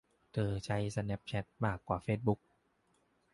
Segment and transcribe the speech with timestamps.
[0.33, 2.39] เธอใช้สแนปแชทมากกว่าเฟสบุ๊ค